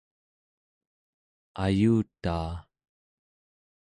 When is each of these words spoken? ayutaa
ayutaa 1.63 2.53